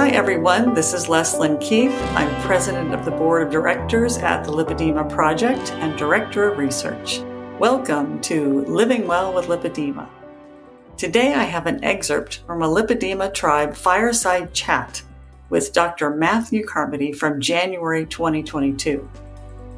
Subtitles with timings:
[0.00, 0.72] Hi, everyone.
[0.72, 1.92] This is Leslyn Keith.
[2.14, 7.20] I'm president of the board of directors at the Lipedema Project and director of research.
[7.58, 10.08] Welcome to Living Well with Lipedema.
[10.96, 15.02] Today I have an excerpt from a Lipedema tribe fireside chat
[15.50, 16.08] with Dr.
[16.08, 19.06] Matthew Carmody from January 2022.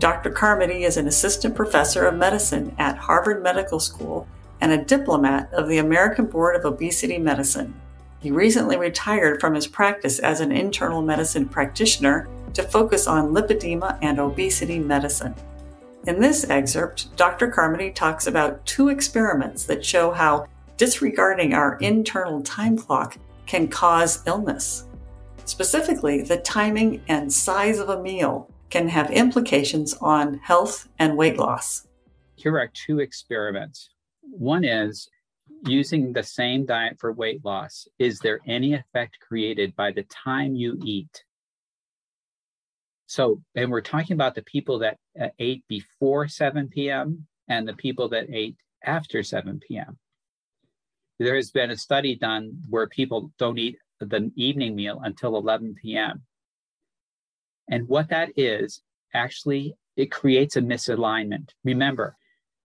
[0.00, 0.30] Dr.
[0.30, 4.26] Carmody is an assistant professor of medicine at Harvard Medical School
[4.60, 7.80] and a diplomat of the American Board of Obesity Medicine.
[8.20, 13.98] He recently retired from his practice as an internal medicine practitioner to focus on lipedema
[14.02, 15.34] and obesity medicine.
[16.06, 17.48] In this excerpt, Dr.
[17.48, 20.46] Carmody talks about two experiments that show how
[20.76, 24.84] disregarding our internal time clock can cause illness.
[25.44, 31.38] Specifically, the timing and size of a meal can have implications on health and weight
[31.38, 31.86] loss.
[32.36, 33.90] Here are two experiments.
[34.22, 35.08] One is
[35.64, 40.54] using the same diet for weight loss, is there any effect created by the time
[40.54, 41.24] you eat?
[43.06, 47.26] So, and we're talking about the people that uh, ate before 7 p.m.
[47.48, 49.98] and the people that ate after 7 p.m.
[51.18, 55.76] There has been a study done where people don't eat the evening meal until 11
[55.82, 56.22] p.m.
[57.68, 58.82] And what that is,
[59.14, 61.50] actually, it creates a misalignment.
[61.64, 62.16] Remember,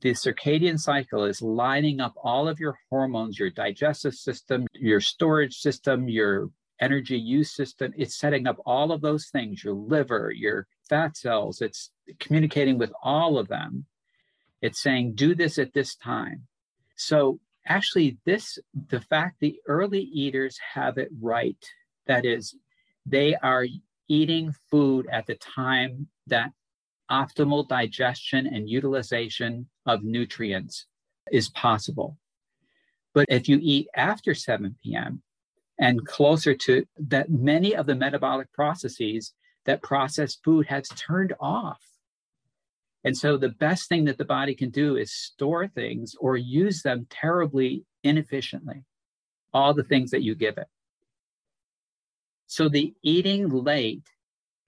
[0.00, 5.56] the circadian cycle is lining up all of your hormones, your digestive system, your storage
[5.56, 6.50] system, your
[6.80, 7.92] energy use system.
[7.96, 11.60] It's setting up all of those things, your liver, your fat cells.
[11.60, 13.86] It's communicating with all of them.
[14.60, 16.46] It's saying, do this at this time.
[16.96, 21.62] So, actually, this, the fact the early eaters have it right,
[22.06, 22.54] that is,
[23.06, 23.66] they are
[24.08, 26.52] eating food at the time that
[27.14, 30.86] optimal digestion and utilization of nutrients
[31.30, 32.18] is possible.
[33.14, 35.22] But if you eat after 7 p.m.
[35.78, 39.32] and closer to that, many of the metabolic processes
[39.66, 41.80] that process food has turned off.
[43.04, 46.82] And so the best thing that the body can do is store things or use
[46.82, 48.84] them terribly inefficiently,
[49.52, 50.66] all the things that you give it.
[52.46, 54.08] So the eating late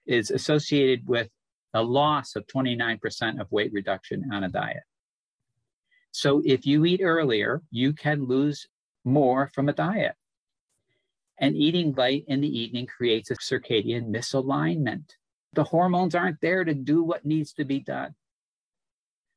[0.05, 1.29] is associated with
[1.77, 4.81] a loss of 29% of weight reduction on a diet.
[6.11, 8.67] So if you eat earlier, you can lose
[9.05, 10.15] more from a diet.
[11.39, 15.11] And eating late in the evening creates a circadian misalignment.
[15.53, 18.15] The hormones aren't there to do what needs to be done.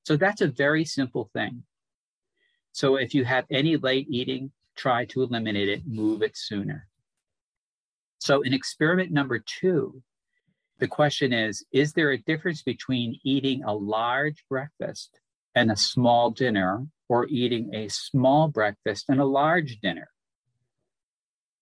[0.07, 1.65] So that's a very simple thing.
[2.73, 6.89] So if you have any late eating, try to eliminate it, move it sooner.
[8.19, 10.03] So in experiment number two,
[10.81, 15.19] the question is Is there a difference between eating a large breakfast
[15.55, 20.09] and a small dinner, or eating a small breakfast and a large dinner?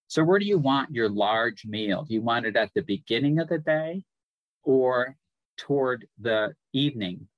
[0.07, 2.05] So, where do you want your large meal?
[2.05, 4.05] Do you want it at the beginning of the day
[4.63, 5.17] or
[5.59, 7.29] toward the evening?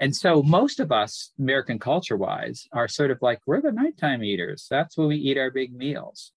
[0.00, 4.22] And so, most of us, American culture wise, are sort of like, we're the nighttime
[4.22, 4.66] eaters.
[4.70, 6.32] That's when we eat our big meals.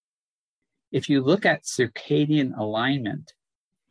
[0.91, 3.33] If you look at circadian alignment,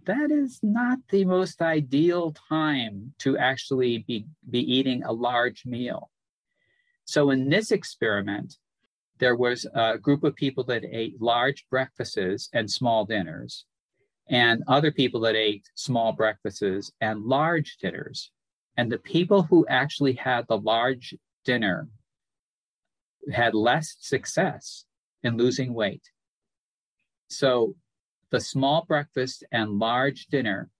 [0.07, 6.11] that is not the most ideal time to actually be, be eating a large meal.
[7.05, 8.57] So, in this experiment,
[9.19, 13.67] there was a group of people that ate large breakfasts and small dinners,
[14.29, 18.31] and other people that ate small breakfasts and large dinners.
[18.77, 21.89] And the people who actually had the large dinner
[23.33, 24.87] had less success
[25.23, 26.03] in losing weight.
[27.29, 27.75] So
[28.31, 30.71] the small breakfast and large dinner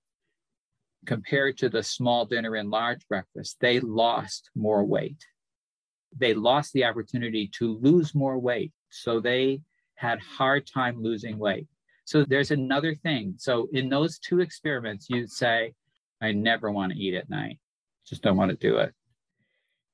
[1.07, 5.25] compared to the small dinner and large breakfast, they lost more weight.
[6.17, 8.73] They lost the opportunity to lose more weight.
[8.91, 9.63] So they
[9.95, 11.67] had hard time losing weight.
[12.05, 13.35] So there's another thing.
[13.39, 15.75] So in those two experiments, you'd say,
[16.21, 17.59] I never want to eat at night.
[18.07, 18.93] Just don't want to do it.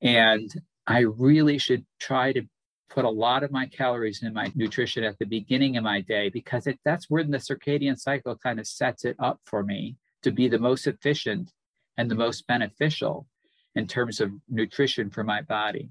[0.00, 0.50] And
[0.86, 2.42] I really should try to
[2.88, 6.28] put a lot of my calories in my nutrition at the beginning of my day
[6.28, 10.30] because it, that's where the circadian cycle kind of sets it up for me to
[10.30, 11.52] be the most efficient
[11.96, 13.26] and the most beneficial
[13.74, 15.90] in terms of nutrition for my body.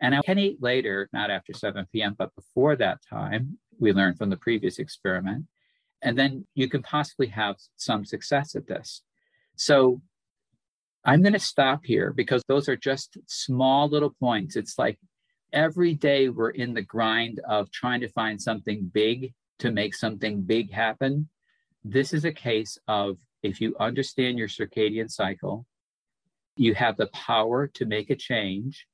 [0.00, 4.16] And I can eat later, not after 7 p.m., but before that time, we learned
[4.16, 5.46] from the previous experiment.
[6.02, 9.02] And then you can possibly have some success at this.
[9.56, 10.00] So
[11.04, 14.56] I'm going to stop here because those are just small little points.
[14.56, 14.98] It's like
[15.52, 20.42] every day we're in the grind of trying to find something big to make something
[20.42, 21.28] big happen.
[21.84, 25.66] This is a case of if you understand your circadian cycle,
[26.56, 28.86] you have the power to make a change.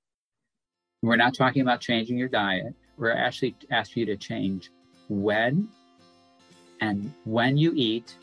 [1.02, 2.74] We're not talking about changing your diet.
[2.96, 4.70] We're actually asking you to change
[5.08, 5.68] when
[6.80, 8.16] and when you eat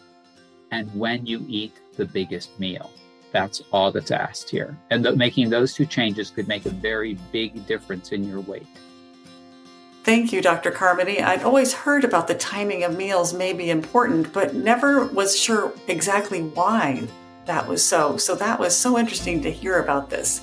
[0.72, 2.90] and when you eat the biggest meal.
[3.34, 4.78] That's all that's asked here.
[4.92, 8.68] And th- making those two changes could make a very big difference in your weight.
[10.04, 10.70] Thank you, Dr.
[10.70, 11.22] Carmody.
[11.22, 15.74] I'd always heard about the timing of meals may be important, but never was sure
[15.88, 17.08] exactly why
[17.46, 18.18] that was so.
[18.18, 20.42] So that was so interesting to hear about this.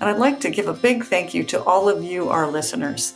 [0.00, 3.14] And I'd like to give a big thank you to all of you, our listeners.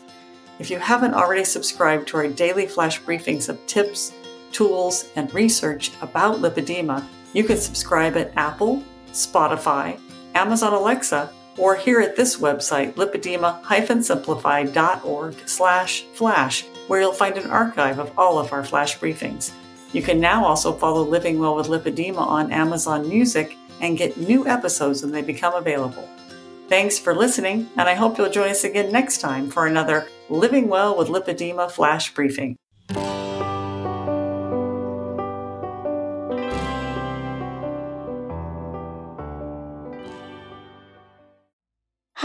[0.58, 4.12] If you haven't already subscribed to our daily flash briefings of tips,
[4.52, 8.82] tools, and research about lipedema, you can subscribe at Apple,
[9.12, 10.00] Spotify,
[10.34, 17.98] Amazon Alexa, or here at this website, lipedema-simplified.org slash flash, where you'll find an archive
[17.98, 19.52] of all of our flash briefings.
[19.92, 24.46] You can now also follow Living Well with Lipedema on Amazon Music and get new
[24.46, 26.08] episodes when they become available.
[26.68, 30.68] Thanks for listening, and I hope you'll join us again next time for another Living
[30.68, 32.56] Well with Lipedema flash briefing.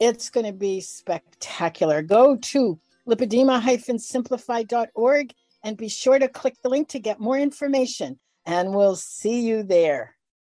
[0.00, 2.02] It's going to be spectacular.
[2.02, 5.32] Go to lipedema-simplified.org
[5.62, 8.18] and be sure to click the link to get more information.
[8.46, 10.13] And we'll see you there.